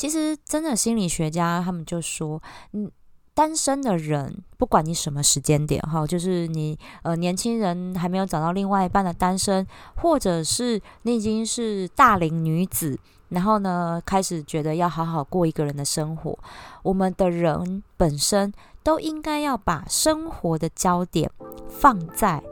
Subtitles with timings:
[0.00, 2.90] 其实真的心理学家他们就说，嗯。
[3.32, 9.66] 单身的人，不管你什么时间点哈，就是你呃年轻人还没有找到另外一半的单身，
[9.96, 16.38] 或者是你已经是大龄女子，然后呢开始觉得要好好过一个人的生活，
[16.82, 21.30] 我们的人本身都应该要把生活的焦点
[21.68, 22.42] 放在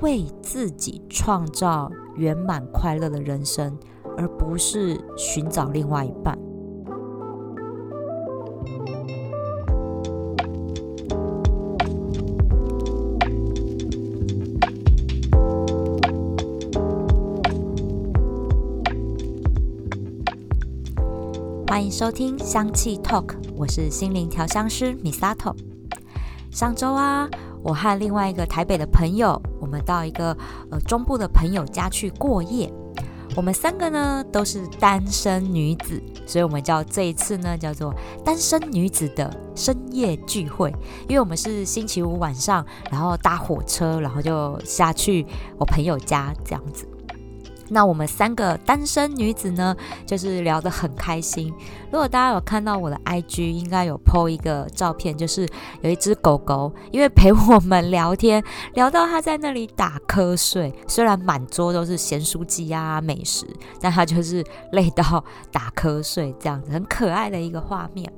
[0.00, 3.78] 为自己创造圆满快乐的人生，
[4.16, 6.49] 而不是寻找另外一半。
[21.70, 25.54] 欢迎收听香气 Talk，我是心灵调香师 Misato。
[26.50, 27.28] 上周啊，
[27.62, 30.36] 我和另外一个台北的朋友，我们到一个
[30.72, 32.72] 呃中部的朋友家去过夜。
[33.36, 40.74] 我们三个呢都是单身女子，所以我们叫这一次呢叫做单身女子的深夜聚会。
[41.06, 45.24] 因为我们是星期五晚上，然后搭火车，然后就下去
[45.56, 46.84] 我朋友家这样子。
[47.70, 51.52] 那我们三个单身女子呢，就是聊得很开心。
[51.90, 55.48] 如果大家有看到我的 IG，应该有 PO 一个照片，就是
[55.80, 58.42] 有一只狗狗，因为陪我们聊天，
[58.74, 60.74] 聊到它在那里打瞌睡。
[60.88, 63.46] 虽然满桌都是咸酥鸡啊美食，
[63.80, 68.12] 但它就是累到打瞌睡，这样子很可爱的一个画面。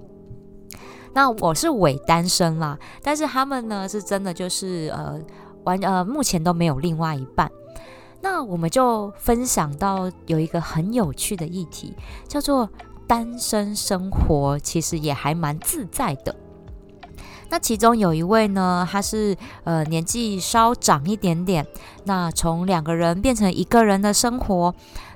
[1.14, 5.20] 那我是伪单身啦，但是他们呢是真的就是呃
[5.64, 7.50] 完呃目前都没有另外一半。
[8.22, 11.92] 那我们就分享到有一个很有趣的议题，
[12.28, 12.70] 叫做
[13.06, 16.34] 单身生活，其实也还蛮自在的。
[17.50, 21.66] 那其中有一位呢，他是呃年纪稍长一点点，
[22.04, 24.72] 那从两个人变成一个人的生活，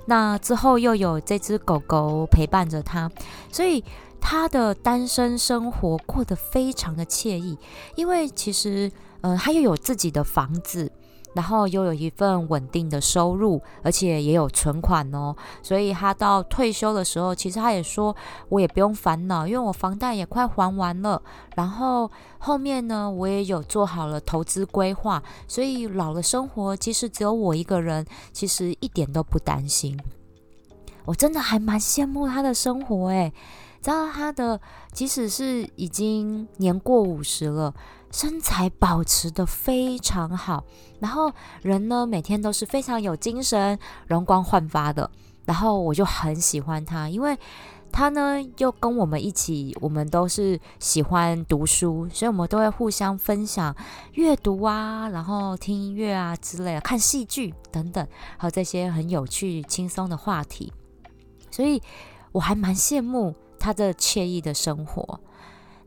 [0.06, 3.10] 那之后又有这只狗狗陪伴着他，
[3.52, 3.82] 所以
[4.20, 7.56] 他的单身生活过得非常的惬意，
[7.94, 8.90] 因为其实
[9.20, 10.90] 呃他又有自己的房子。
[11.36, 18.16] 然后又有一份稳定的收入，而且也有存款哦，所以他到退休的时候，其实他也说，
[18.48, 21.20] 我也不用烦恼，因为我房贷也快还完了。
[21.54, 29.94] 然后后面呢，我也有做好了投资规划，所以老了生活，即使只有我一个人，其实一点都不担心。
[31.04, 33.32] 我真的还蛮羡慕他的生活诶，
[33.86, 34.60] 知道他的，
[34.90, 37.72] 即使是已经年过五十了。
[38.10, 40.64] 身材保持的非常好，
[40.98, 41.32] 然后
[41.62, 45.08] 人呢每天都是非常有精神、容光焕发的。
[45.44, 47.38] 然后我就很喜欢他，因为
[47.92, 53.72] 他呢又跟我们一起，我们都是喜欢读书，所以我们都会互相分享
[54.14, 58.04] 阅读啊，然后听音乐啊之类的，看戏剧等等，
[58.36, 60.72] 还有这些很有趣、轻松的话题。
[61.52, 61.80] 所以
[62.32, 65.20] 我还蛮羡慕他的惬意的生活。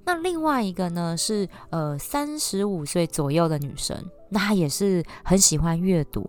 [0.05, 6.27] 那另外一个呢是呃三十五岁左右的女生，那她也是很喜欢阅读，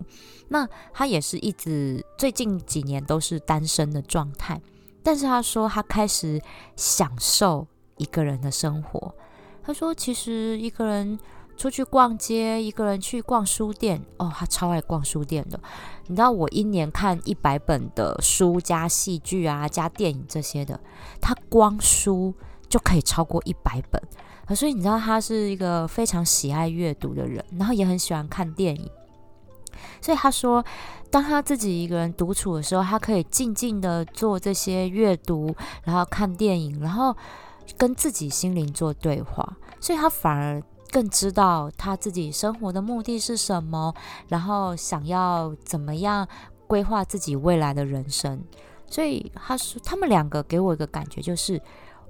[0.49, 4.61] 那她也是一直最近几年都是单身的状态，
[5.01, 6.39] 但是她说她开始
[6.75, 7.65] 享受
[7.97, 9.15] 一个人的生活。
[9.63, 11.17] 她说其实一个人
[11.61, 15.59] 出去逛街，一个人去逛书店，哦，他超爱逛书店的。
[16.07, 20.79] 你知道我一年看一百本的书加戏剧啊加电影这些的，
[21.21, 22.33] 他光书。
[22.67, 24.01] 就可以超过一百本，
[24.55, 28.89] 所以你知道他是一个非常喜爱阅读的人，然后也很喜欢看电影。
[29.99, 30.63] 所以他说，
[31.09, 37.13] 当他自己一个人独处的时候，他可以静静的做这些阅读，然后看电影，然后
[37.77, 39.57] 跟自己心灵做对话。
[39.81, 43.93] 所以他反而更知道他自己生活的目的是什么，
[44.27, 46.27] 然后想要怎么样
[46.67, 48.43] 规划自己未来的人生。
[48.85, 51.61] 所以他说，他们两个给我一个感觉就是。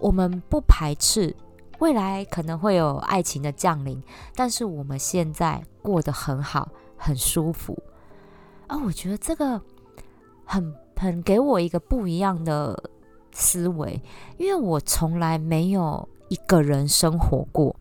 [0.01, 1.35] 我们不排斥
[1.77, 4.01] 未来可能会有爱情的降临，
[4.33, 7.77] 但是我们现在过得很好，很舒服
[8.65, 8.75] 啊！
[8.83, 9.61] 我觉得这个
[10.43, 12.89] 很很给我一个不一样的
[13.31, 14.01] 思维，
[14.39, 17.75] 因为我从来没有一个人生活过。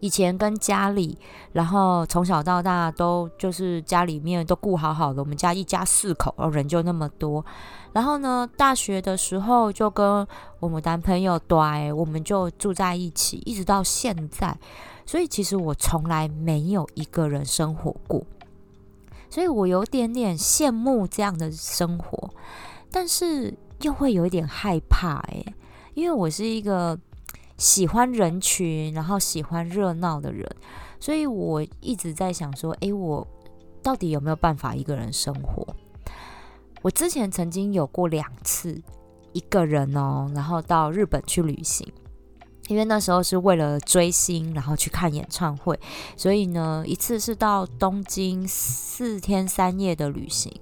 [0.00, 1.18] 以前跟家里，
[1.52, 7.44] 然后从小到大都就是家里面都顾好好的，我们家一家四口，然后人就那么多。
[7.92, 10.26] 然后呢，大学的时候就跟
[10.60, 14.56] 我们男朋友对，我们就住在一起，一直到现在。
[15.04, 18.22] 所以其实我从来没有一个人生活过，
[19.30, 22.28] 所以我有点点羡慕这样的生活，
[22.92, 25.54] 但是又会有一点害怕诶，
[25.94, 26.98] 因为我是一个
[27.58, 30.48] 喜欢人群，然后喜欢热闹的人，
[30.98, 33.26] 所以我一直在想说，诶，我
[33.82, 35.66] 到底有没有办法一个人生活？
[36.80, 38.80] 我之前曾经有过两次，
[39.32, 41.86] 一个人哦，然后到日本去旅行。
[42.68, 45.80] 因为那时候是为了追星，然后去看演唱会，
[46.18, 50.52] 所以呢，一次是到东京四天三夜的旅行，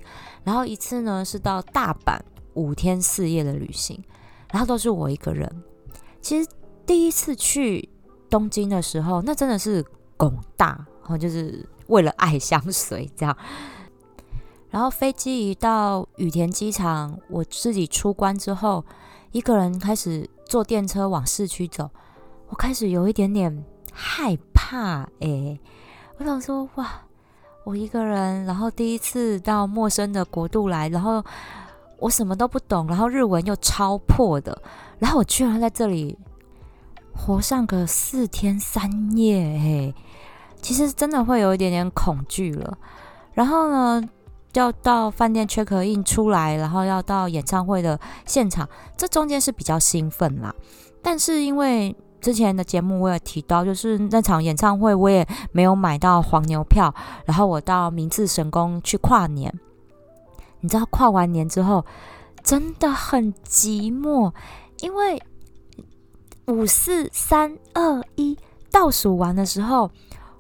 [0.45, 2.17] 然后一次呢是到大阪
[2.55, 4.01] 五天四夜的旅行，
[4.53, 5.51] 然后都是我一个人。
[6.21, 6.49] 其实
[6.87, 7.89] 第一次去
[8.31, 9.85] 东京的时候，那真的是
[10.17, 13.37] 拱大，然后就是为了爱相随这样。
[14.71, 18.85] 然后飞机一到羽田机场，我自己出关之后，
[19.33, 20.31] 一个人开始。
[20.49, 21.91] 坐电车往市区走，
[22.51, 25.61] 我开始有一点点害怕诶，
[26.19, 27.03] 我想说，哇，
[27.65, 31.21] 我一个人，然后第一次到陌生的国度来，然后
[31.99, 34.57] 我什么都不懂，然后日文又超破的，
[35.01, 36.17] 然后我居然在这里
[37.17, 39.95] 活上个四天三夜，诶，
[40.61, 42.77] 其实真的会有一点点恐惧了。
[43.33, 44.09] 然后呢？
[44.53, 48.67] 要到饭店 check in 出来，然后要到演唱会的现场，
[48.97, 50.55] 这中间是比较兴奋啦。
[51.03, 56.95] 但是因为之前的节目我也提到，就是那场演唱会我也没有买到黄牛票，
[57.27, 59.53] 然后我到明治神宫去跨年。
[60.61, 61.85] 你知道跨完年之后
[62.43, 64.33] 真的很寂寞，
[64.81, 65.23] 因为
[66.47, 68.37] 五四三二一
[68.71, 69.91] 倒数完的时候。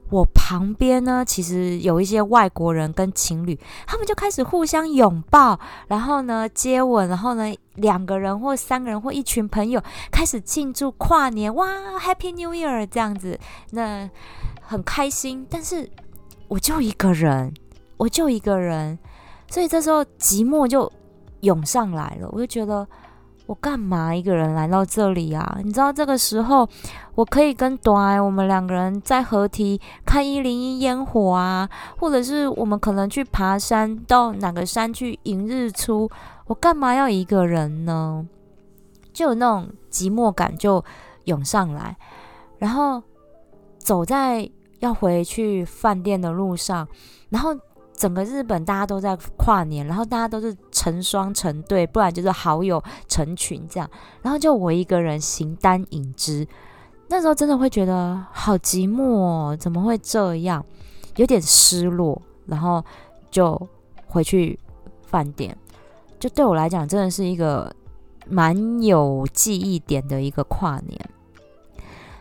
[0.08, 3.58] 我旁边呢，其实有一些外国人跟情侣，
[3.88, 5.58] 他们就开始互相拥抱，
[5.88, 9.82] 然后呢接吻，然后呢两个人或三个人或一群朋友
[10.12, 11.67] 开始庆祝跨年，哇
[11.99, 13.37] ，Happy New Year 这样子，
[13.73, 14.08] 那
[14.61, 15.44] 很开心。
[15.50, 15.91] 但是
[16.47, 17.53] 我就一个人，
[17.97, 18.97] 我就一个人，
[19.50, 20.88] 所以这时候寂寞就
[21.41, 22.87] 涌上来了，我就觉得。
[23.46, 25.58] 我干嘛一个人来到这里啊？
[25.62, 26.69] 你知道这个时候，
[27.14, 36.10] 我可以跟短我们两个人在合体看一零一烟火啊，或者是我们可能去爬山，到哪个山去迎日出。
[36.46, 38.26] 我干嘛要一个人呢？
[39.12, 40.84] 就有那种寂寞感就
[41.25, 41.96] 涌上来，
[42.58, 43.02] 然后
[43.78, 44.50] 走在
[44.81, 46.88] 要回去饭店的路上，
[47.28, 47.56] 然后。
[47.96, 53.90] 整个日本大家都在跨年，然后大家都是成双成对，不然就是好友成群这样，
[54.22, 56.46] 然后就我一个人形单影只，
[57.08, 60.64] 那时候真的会觉得好寂寞，怎么会这样？
[61.16, 62.84] 有点失落，然后
[63.31, 63.58] 就
[64.06, 64.58] 回去
[65.06, 65.56] 饭店。
[66.20, 67.75] 就对我来讲，真的是一个
[68.28, 71.00] 蛮有记忆点的一个跨年。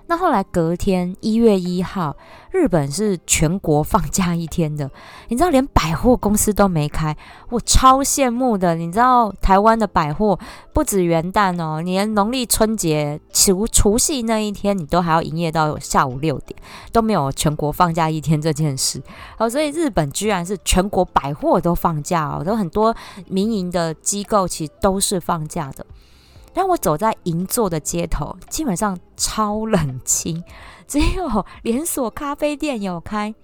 [0.08, 2.16] 那后来隔天一月一号，
[2.52, 4.90] 日本是全国放假一天的，
[5.30, 7.16] 你知道连百货公司都没开，
[7.50, 8.76] 我超羡慕的。
[8.76, 10.38] 你知道台湾的百货
[10.74, 16.56] 不止元旦哦，连农历春节除除夕那一天，你都还要营业到下午六点，
[16.92, 19.02] 都没有全国放假一天这件事。
[19.38, 22.96] 哦，所以日本居然是全国百货都放假哦，都很多
[23.28, 25.86] 民营的机构其实都是放假的。
[26.56, 30.42] 但我走在银座的街头，基本上超冷清，
[30.88, 33.36] 只有连锁咖啡店有开。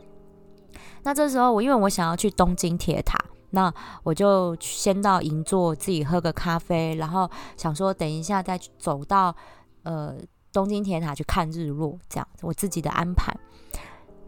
[1.03, 3.17] 那这时候我因为我想要去东京铁塔，
[3.49, 3.73] 那
[4.03, 9.35] 我就先到银座自己喝个咖啡，然后想说等一下再走到
[9.83, 10.15] 呃
[10.53, 13.35] 东京铁塔去看日落，这样我自己的安排。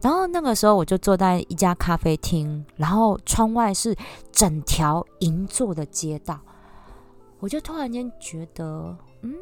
[0.01, 3.95] 然后那个时候我就坐在一家咖啡厅，然后窗外是
[4.33, 6.38] 整条银座的街道。
[7.43, 9.35] 我就突然间觉得，嗯，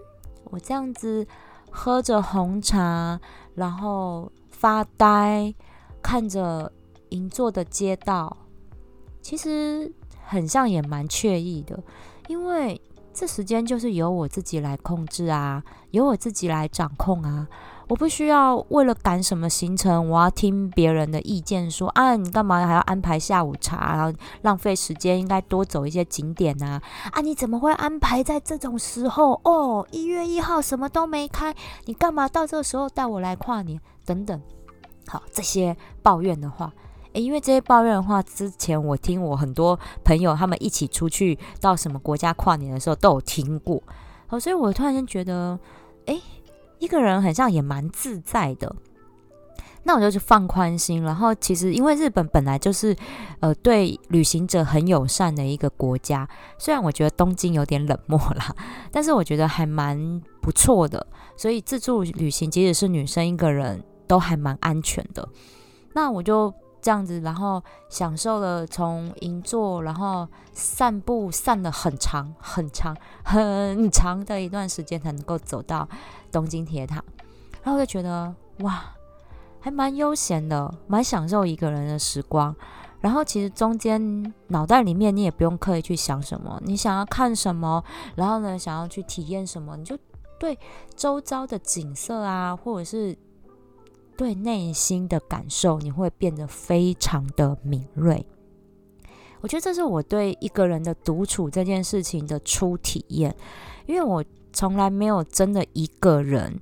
[0.46, 1.24] 我这样子
[1.70, 3.22] 喝着红茶，
[3.54, 5.54] 然后发呆，
[6.02, 6.74] 看着
[7.10, 8.36] 银座的街道，
[9.22, 9.94] 其实
[10.26, 11.80] 很像也蛮惬意的，
[12.28, 12.82] 因为
[13.14, 17.48] 这时间就是由我自己来控制啊，由我自己来掌控啊。
[17.92, 26.82] 我不需要为了赶什么行程，我要听别人的意见，说啊，你干嘛还要安排下午茶，然后浪费时间，应该多走一些景点啊？
[27.12, 29.34] 啊，你怎么会安排在这种时候？
[29.44, 33.78] 哦，一月一号什么都没开，你干嘛到这个时候带我来跨年？
[34.06, 34.42] 等等，
[35.08, 36.72] 好，这些抱怨的话，
[37.12, 43.84] 诶，因为这些抱怨的话，之前我听我很多朋友他们一起出去到什么国家跨年的时候都有听过，
[44.28, 45.60] 好，所以我突然间觉得，
[46.06, 46.22] 诶。
[46.82, 48.76] 一个人很像也蛮自在的，
[49.84, 51.02] 那我就去放宽心。
[51.02, 52.94] 然后其实因为日本本来就是
[53.40, 58.54] 呃对旅行者很友善的一个国家，虽然我觉得东京有点冷漠啦，
[58.92, 61.08] 但是我觉得还蛮不错的。
[61.38, 65.26] 所以自助旅行即使是女生一个人都还蛮安全的。
[65.94, 66.54] 那我就。
[66.82, 75.88] 这样子，然后享受了从银座，然后散步散了很长、很长、很长的一段时间，才能够走到
[76.32, 77.04] 东京铁塔。
[77.64, 78.84] 然后就觉得哇，
[79.60, 82.56] 还蛮悠闲的，蛮享受一个人的时光。
[83.02, 87.84] 然后其实中间脑袋里面你也不用刻意去想什么，你想要看什么，
[88.16, 89.98] 然后呢想要去体验什么，你就
[90.40, 90.58] 对
[90.96, 93.18] 周遭的景色啊，或者是
[94.18, 98.26] 对内心的感受，你会变得非常的敏锐。
[99.42, 103.36] 我觉得这是我对一个人的独处这件事情的初体验，
[103.88, 106.60] 因为我从来没有真的一个人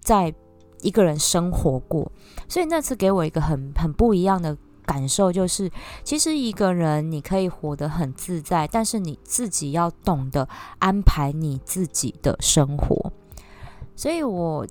[0.00, 0.34] 在
[0.82, 2.12] 一个人生活过，
[2.48, 5.70] 所以那次给我一个很很不一样的感受，就是
[6.04, 10.46] 其实一个人你可以活得很自在，但是你自己要懂得
[10.80, 13.10] 安排你自己的生活。
[13.96, 14.66] 所以我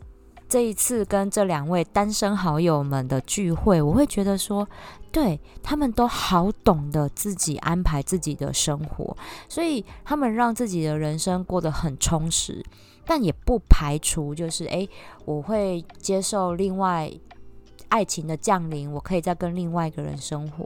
[0.51, 4.67] 这一次跟这两位单身好友们的聚会，我会觉得说。
[5.13, 9.17] 对他们都好懂得自己安排自己的生活，
[9.49, 12.63] 所以他们让自己的人生过得很充实，
[13.05, 14.89] 但也不排除就是诶，
[15.25, 17.11] 我会接受另外
[17.89, 20.65] 爱情的降临，我可以再跟另外一个人生活。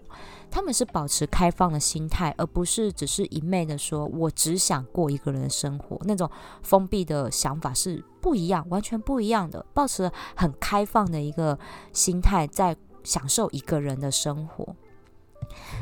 [0.51, 6.29] 他们是保持开放的心态，而不是只是一昧的说我只想过一个人生活，那种
[6.61, 9.63] 封闭的想法是不一样，完全不一样的。
[9.75, 11.59] 保持很开放的一个
[11.93, 12.75] 心态在。
[13.05, 14.75] 享受一个人的生活，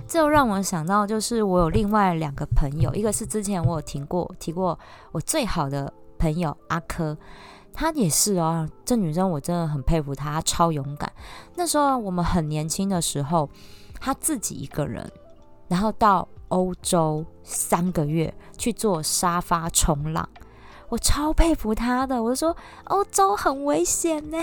[0.06, 4.78] 这又让我想到，就是我有另外两个朋友，一个是之前我有听过提过
[5.14, 7.16] 我最好的朋友阿珂，
[7.72, 11.10] 她也是哦，这女生我真的很佩服她，她超勇敢。
[11.56, 13.50] 那时候我们很年轻的时候，
[14.02, 15.10] 她自己一个人，
[15.70, 20.28] 然后到欧洲三个月去做沙发冲浪。
[20.94, 24.38] 我超佩服他的，我说欧洲很危险呢，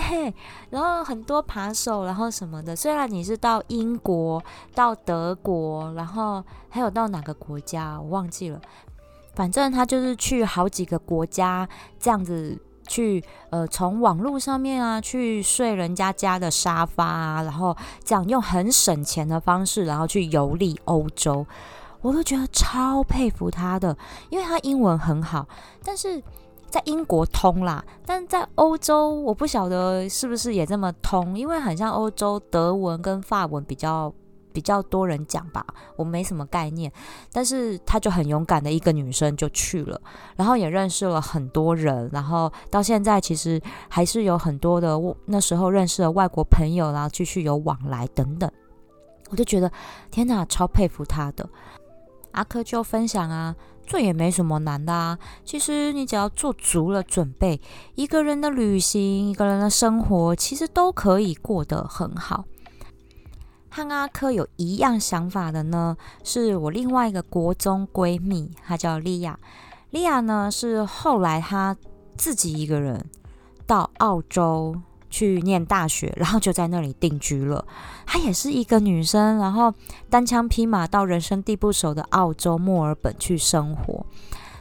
[0.69, 2.75] 然后很多扒手，然后什么的。
[2.75, 4.42] 虽然你是到英国、
[4.75, 8.61] 到德国，然后还有到哪个国家我忘记了，
[9.37, 11.69] 反正他就是去好几个国家
[12.00, 21.47] 这样子去，呃，从网络上面啊去睡人家家的沙发啊，然后这样用很省钱的方式，然后去游历欧洲，
[22.00, 23.97] 我都觉得超佩服他的，
[24.30, 25.47] 因为他英文很好，
[25.85, 26.21] 但是。
[26.71, 34.12] 在英国通啦，但在欧洲我不晓得是不是也这么通，因为很像欧洲德文跟法文比较
[34.53, 36.91] 比较多人讲吧，我没什么概念。
[37.33, 40.00] 但是她就很勇敢的一个女生就去了，
[40.37, 44.97] 然后也认识了很多人，然后到现在其实还是有很多的
[45.27, 48.50] 那时候认识的外国朋友，然后继续有往来等等。
[49.31, 49.71] 我就觉得
[50.11, 51.49] 天哪，超佩服她的。
[52.33, 53.57] 阿珂就分享啊。
[53.91, 57.61] 这也没什么难的啊，其实你只要做足了准备，
[57.97, 62.45] 一个人的旅行，一个人的生活，其实都可以过得很好。
[63.69, 69.37] 和阿珂有一样想法的呢，是我另外一个国中闺蜜，她叫莉亚。
[69.91, 71.77] 莉亚呢是后来她
[72.17, 73.05] 自己一个人
[73.67, 74.81] 到澳洲。
[75.11, 77.67] 去念大学，然后就在那里定居了。
[78.07, 79.75] 她也是一个女生，然后
[80.09, 84.07] 单枪匹马到人生地不熟的澳洲墨尔本去生活。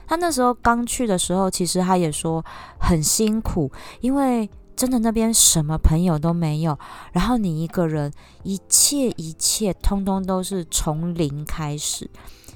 [0.07, 2.43] 她那时候刚去的时候，其实她也说
[2.79, 6.77] 很辛苦，因为真的那边什么朋友都没有，
[7.13, 8.11] 然后你一个人，
[8.43, 12.09] 一切一切通通都是从零开始，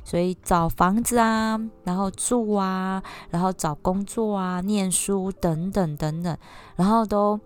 [0.03, 6.35] 所以找房子啊，然后住啊，然后找工作啊，念书等等等等，
[6.75, 7.39] 然后都。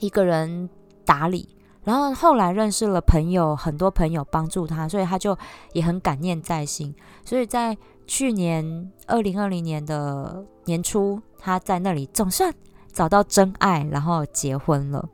[0.00, 0.68] 一个人
[1.04, 1.48] 打理，
[1.84, 5.36] 然后后来认识了朋友，很多朋友帮助他，所以他就
[5.72, 6.94] 也很感念在心。
[7.24, 7.76] 所以在
[8.06, 12.52] 去年二零二零年的年初，他在那里总算
[12.92, 15.08] 找到真爱，然后结婚了。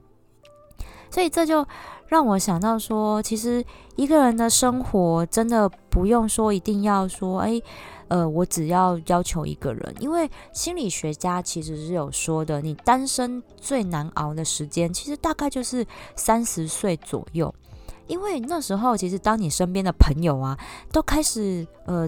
[1.10, 1.66] 所以这就
[2.08, 3.64] 让我想到说，其实
[3.96, 7.60] 一个人的生活真的不用说一定要说，哎。
[8.14, 17.52] 呃，我只要要求一个人，因为心理学家其实是有说的，你单身最难熬的时间，其实大概就是三十岁左右，
[18.06, 20.56] 因为那时候其实当你身边的朋友啊，
[20.92, 22.06] 都开始呃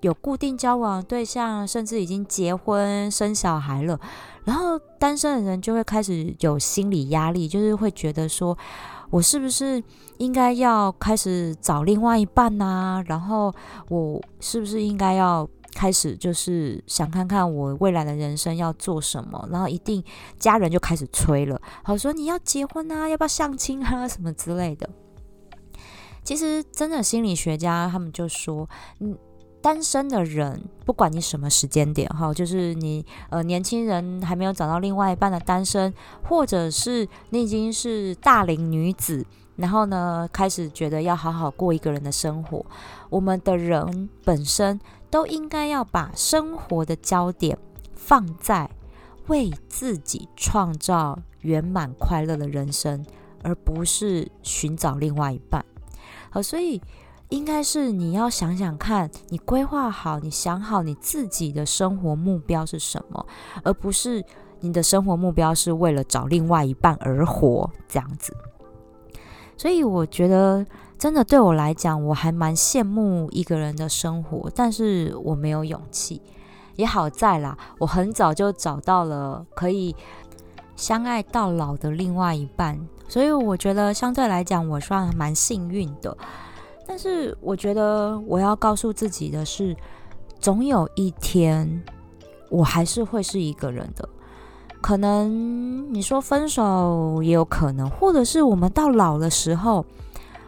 [0.00, 3.98] 有固定交往对象，甚至已经结婚生小孩了，
[4.44, 8.56] 然后单身的人就会开始有心理压力，就是会觉得说。
[9.10, 9.82] 我是不是
[10.18, 13.02] 应该要开始找另外一半呢？
[13.06, 13.52] 然后
[13.88, 19.48] 我是不是应该要开始就是想看看我未来的人生要做什么？
[19.50, 20.02] 然后一定
[20.38, 24.88] 家人就开始催了，好说你要结婚啊，要不要相亲啊，什么之类的。
[26.22, 28.68] 其实真的心理学家他们就说，
[29.00, 29.16] 嗯。
[29.68, 42.64] 单身的人，不管你什么时间点哈，就是你呃年轻人还没有找到另外一半的单身，或者是你已经是大龄女子，然后呢开始觉得要好好过一个人的生活，
[43.10, 47.58] 我们的人本身都应该要把生活的焦点
[47.94, 48.70] 放在
[49.26, 53.04] 为自己创造圆满快乐的人生，
[53.42, 55.62] 而不是寻找另外一半。
[56.30, 56.80] 好，所以
[57.30, 63.26] 应该是你要想想看，你规划好，你想好你自己的生活目标是什么，
[63.62, 64.24] 而不是
[64.60, 68.34] 你的生活目标是为了找另外一半而活这样子。
[69.56, 70.64] 所以我觉得，
[70.98, 76.22] 真的对我来讲，我还蛮羡慕一个人的生活，但是我没有勇气。
[76.76, 79.94] 也好在啦，我很早就找到了可以
[80.76, 86.16] 相爱到老的另外一半，所以我觉得相对来讲，我算蛮幸运的。
[86.88, 89.76] 但是我觉得我要告诉自己的是，
[90.40, 91.84] 总有一天
[92.48, 94.08] 我还是会是一个人的。
[94.80, 99.84] 可能你说分手也有可能，或者是我们到老的时候，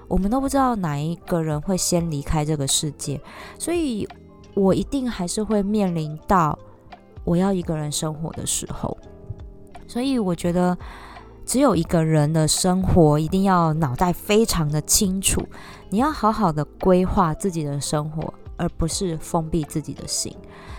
[0.09, 3.21] 我们都不知道哪一个人会先离开这个世界，
[3.59, 4.09] 所以。
[4.53, 6.59] 我一定还是会面临到
[7.23, 8.99] 我要一个人生活的时候，
[9.87, 10.77] 所以我觉得
[11.47, 15.41] 只有一个人的生活一定要脑袋非常的清楚，
[15.91, 20.35] 你要好好的规划自己的生活，而不是封闭自己的心。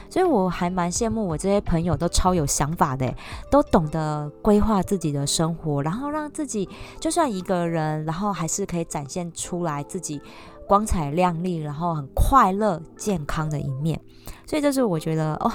[0.09, 3.13] 所以我还蛮羡慕我这些朋友都超有想法的，
[3.49, 6.67] 都懂得规划自己的生活，然后让自己
[6.99, 10.21] 就算一个人，然后还是可以展现出来自己。
[10.67, 13.99] 光彩亮丽，然后很快乐、健康的一面，
[14.45, 15.51] 所以这是我觉得哦，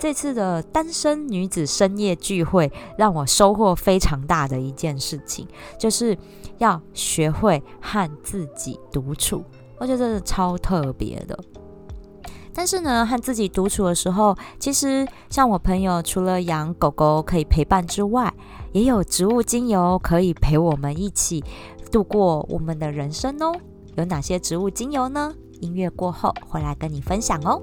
[0.00, 5.46] 这次的单身女子深夜聚会让我收获非常大的一件事情，
[5.78, 6.16] 就是
[6.58, 9.44] 要学会和自己独处，
[9.78, 11.38] 我觉得这是超特别的。
[12.56, 18.32] 但是呢，和自己独处的时候，其实像我朋友除了养狗狗可以陪伴之外，
[18.72, 21.42] 也有植物精油可以陪我们一起
[21.90, 23.52] 度过我们的人生哦。
[23.96, 25.34] 有哪些植物精油呢？
[25.60, 27.60] 音乐过后回来跟你分享哦。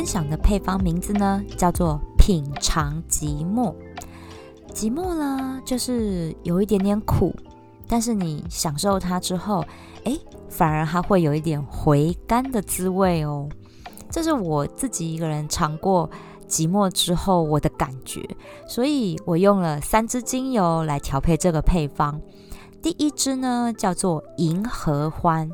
[0.00, 3.74] 分享的配方名字呢，叫做品尝寂寞。
[4.72, 7.36] 寂寞呢，就是有一点点苦，
[7.86, 9.62] 但是你享受它之后，
[10.04, 10.18] 哎。
[10.48, 13.46] 反而它会有一点回甘的滋味哦，
[14.10, 16.10] 这是我自己一个人尝过
[16.48, 18.26] 寂寞之后我的感觉，
[18.66, 22.18] 所以我用了三支精油来调配这个配方。
[22.80, 25.48] 第一支呢叫做银合欢，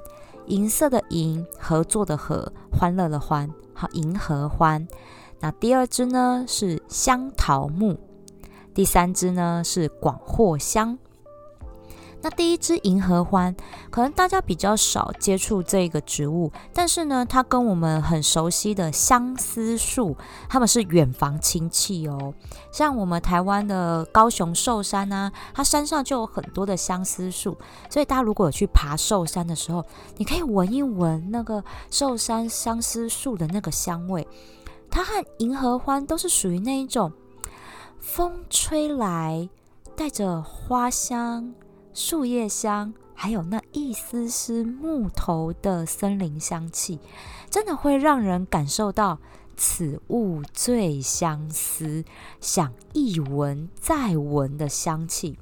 [0.46, 4.88] 银色的银，合作的合，欢乐的欢，好，银合欢。
[5.40, 7.98] 那第二支呢是香桃木，
[8.72, 10.98] 第三支呢是广藿香。
[12.26, 13.54] 那第一支银合欢，
[13.88, 20.16] 可能大家比较少接触这个植物，但是呢，它跟我们很熟悉的相思树，
[20.48, 22.34] 它们是远房亲戚哦。
[22.72, 27.56] 像我们台湾的高雄寿山啊，它山上就有很多的相思树，
[27.88, 29.86] 所以大家如果有去爬寿山的时候，
[30.16, 31.62] 你可以闻一闻那个
[31.92, 34.26] 寿山相思树的那个香味，
[34.90, 37.12] 它和银合欢都是属于那一种
[38.00, 39.48] 风吹来
[39.94, 41.54] 带着花香。
[41.96, 47.00] 树叶香，还有那一丝丝木头的森林香气，
[47.48, 49.18] 真的会让人感受到
[49.56, 52.04] 此物最相思，
[52.38, 55.38] 想一闻再闻的香气。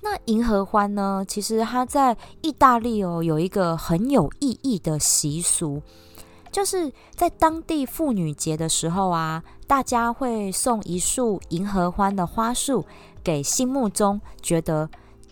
[0.00, 1.22] 那银合欢呢？
[1.28, 5.82] 其实它在意大利哦，有一个很有意义的习俗，
[6.50, 12.86] 就是在当地妇女节的时候啊，大家会送一束银合欢的花束
[13.22, 14.88] 给心目中觉得。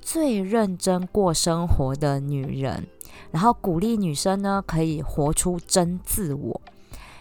[0.07, 2.87] 最认真过生活的女人，
[3.33, 6.61] 然后鼓励女生呢可以活出真自我，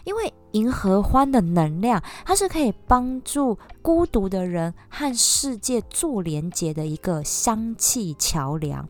[0.04, 8.88] 因为银河欢的能量，它是可以帮助孤独的人和世界做连接的一个香气桥梁。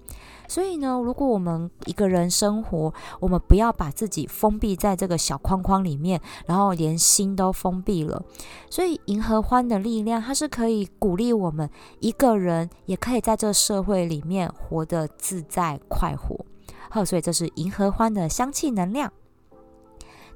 [0.47, 8.23] 所以呢，如果我们一个人生活，我们不要把自己封闭在这个小框框里面，然后连心都封闭了。
[8.69, 16.45] 所以银河欢的力量，它是可以鼓励我们一个人也可以在这社会里面活得自在快活。
[16.89, 19.11] 好，所以这是银河欢的香气能量。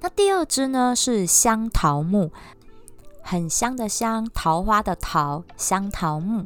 [0.02, 2.32] 那第二支呢是香桃木，
[3.22, 6.46] 很香的香，桃花的桃，香桃木。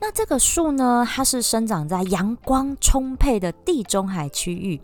[0.00, 4.80] 那这个树呢，它是生长在阳光充沛的地中海区域。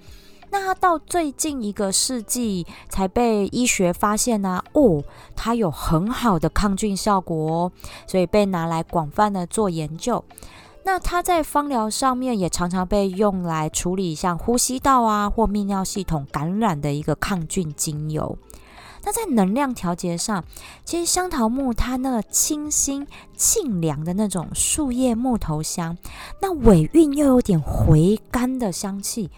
[0.51, 5.03] 那它到最近一个世纪才被医学发现呢，哦，
[5.35, 7.73] 它有很好的抗菌效果哦，
[8.07, 10.23] 所以被拿来广泛的做研究。
[10.85, 18.39] 那它在芳疗上面也常常被用来处理像呼吸道啊或泌尿系统感染的一个抗菌精油。
[19.07, 20.45] 那在能量调节上，
[20.85, 25.97] 其实香桃木它那个清新沁凉的那种树叶木头香，
[26.43, 29.31] 那尾韵又有点回甘的香气，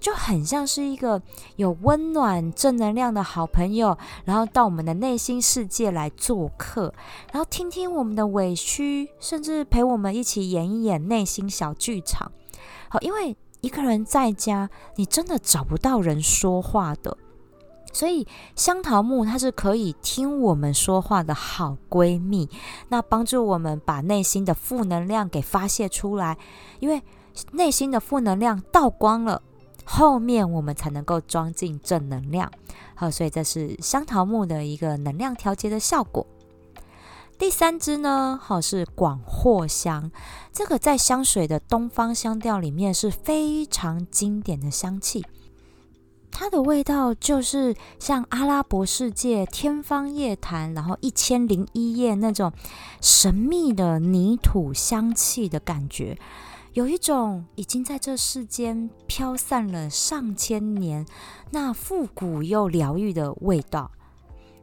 [0.00, 1.22] 就很像是一个
[1.54, 6.92] 有温暖、正能量的好朋友，然后到我们的内心世界来做客，
[7.30, 12.32] 然后听听我们的委屈，甚至陪我们一起演一演内心小剧场。
[12.88, 17.16] 好，因为一个人在家，你真的找不到人说话的。
[17.92, 18.26] 所以
[18.56, 22.48] 香桃木它是可以听我们说话的好闺蜜，
[22.88, 26.38] 那帮助我们把内心的负能量给发泄出来，
[26.80, 27.02] 因为
[27.52, 29.42] 内心的负能量倒光了，
[29.84, 32.50] 后面我们才能够装进正能量。
[32.94, 36.26] 好，所以这是香桃木的一个能量调节的效果。
[37.38, 40.12] 第三支呢，好是广藿香，
[40.52, 45.24] 这个在香水的东方香调里面是非常经典的香气。
[46.34, 52.50] 它的味道就是像阿拉伯世界天方夜谭，然后一千零一夜那种
[53.00, 56.18] 神秘的泥土香气的感觉，
[56.72, 61.06] 有一种已经在这世间飘散了上千年，
[61.50, 63.92] 那复古又疗愈的味道。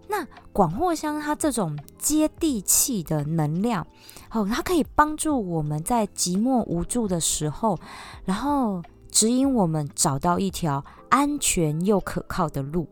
[0.10, 3.86] 那广藿香它这种接地气的能量，
[4.32, 7.80] 哦，它可以帮助我们在寂寞无助的时候，
[8.26, 8.82] 然后。
[9.12, 12.88] 指引我们找到一条安全又可靠的路，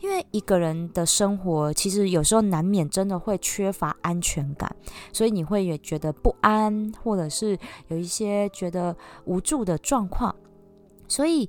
[0.00, 4.74] 因为一个人的生活其实有时候难免真的会缺乏安全感，
[5.12, 10.34] 所以你会也觉得不安，或者是有一些觉得无助的状况。
[11.08, 11.48] 所以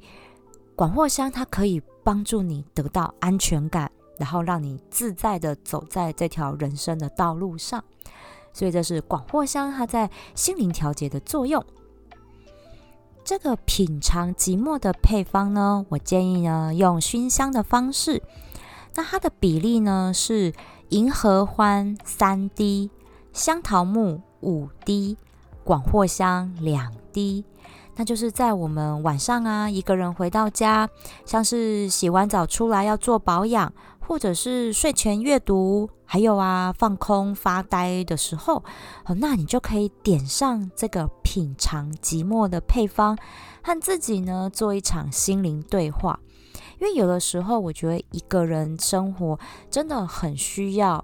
[0.76, 7.84] 广藿香它可以帮助你得到安全感，然后让你自在的走在这条人生的道路上。
[8.52, 11.63] 所以这是广藿香它在心灵调节的作用。
[13.26, 18.22] 这个品尝寂寞的配方呢，我建议呢用熏香的方式。
[18.96, 20.54] 那它的比例呢是
[20.90, 22.92] 银合欢三滴，
[23.32, 25.18] 香桃木五滴，
[25.64, 27.46] 广藿香两滴。
[27.96, 30.90] 那就是在我们晚上啊，一个人回到家，
[31.26, 33.72] 像是洗完澡出来要做保养。
[34.06, 38.63] 或者是睡前阅读，还有啊放空发呆的时候，
[39.18, 43.18] 那你就可以点上这个品尝寂寞的配方，
[43.63, 46.20] 和自己呢做一场心灵对话。
[46.80, 49.39] 因为有的时候，我觉得一个人生活
[49.72, 51.04] 真的很需要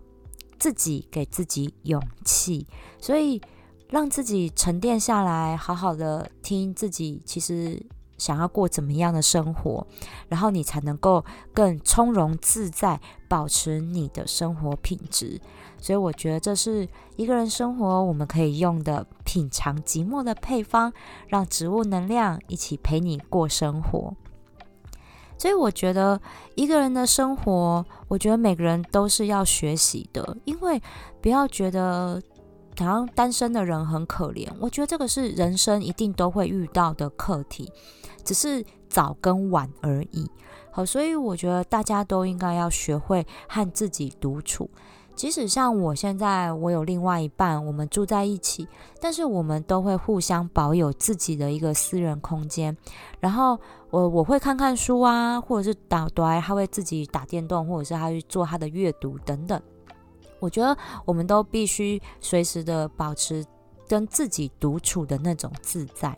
[0.59, 2.67] 自己给自己勇气，
[2.99, 3.41] 所以
[3.89, 7.81] 让自己沉淀下来，好好的听自己，其实。
[8.19, 9.87] 想要过怎么样的生活，
[10.27, 15.41] 然后你才能够更从容自在，保持你的生活品质。
[15.79, 20.93] 所以我觉得这是一个人生活我们可以用的品尝寂寞的配方，
[21.27, 24.13] 让植物能量一起陪你过生活。
[25.37, 26.21] 所以我觉得
[26.55, 30.79] 一个人的生活，我觉得每个人都是要学习的，因为
[31.21, 32.21] 不要觉得。
[32.77, 37.71] 好像单身的人很可怜，我觉得这个是人生一定都会遇到的课题，
[38.23, 40.29] 只是早跟晚而已。
[40.71, 44.69] 好，所以我觉得大家都应该要学会和自己独处。
[45.15, 48.65] 即使像我现在，我有另外一半，我们住在一起，
[49.01, 52.77] 但是我们都会互相保有自己的一个私人空间。
[53.19, 59.61] 然后我我会看看书啊，或者是打打，他会自己打电动，或者是他去做他的阅读等等。
[60.39, 63.45] 我觉得我们都必须随时的保持
[63.87, 66.17] 跟自己独处的那种自在，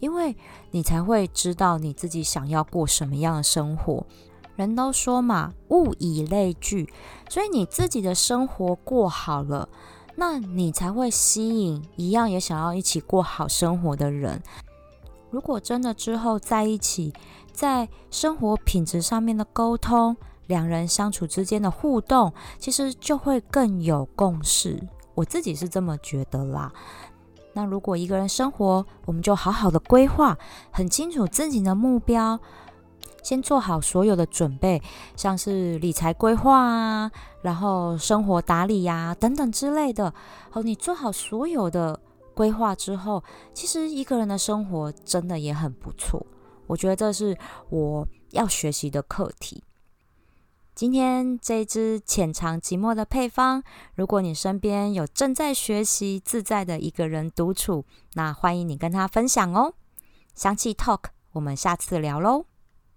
[0.00, 0.36] 因为
[0.70, 4.06] 你才会知道你自己想要过什么样的生活。
[4.56, 6.92] 人都说嘛，物以类聚，
[7.28, 9.68] 所以你自己的生活过好了，
[10.14, 14.42] 那你才会吸引一样也想要一起过好生活的人。
[15.30, 17.12] 如果真的之后在一起，
[17.52, 20.16] 在生活品质上面的沟通。
[20.46, 24.80] 两人相处之间的互动，其实就会更有共识。
[25.14, 26.72] 我自己是这么觉得啦。
[27.52, 30.36] 那如果一个人生活，我们就好好的规划，
[30.72, 32.38] 很清楚自己的目标，
[33.22, 34.82] 先做好所有的准备，
[35.14, 37.10] 像是理财规划啊，
[37.42, 40.12] 然后生活打理呀等等之类的。
[40.50, 42.00] 好，你做好所有的
[42.34, 46.26] 规划之后，其实一个人的生活真的也很不错。
[46.66, 49.62] 我觉得这是我要学习的课题。
[50.74, 53.62] 今天这支浅尝寂寞的配方，
[53.94, 57.84] 如果你身边有正在学习自在的一个人独处，
[58.14, 59.74] 那欢迎你跟他分享哦。
[60.34, 62.46] 香气 Talk，我们下次聊喽。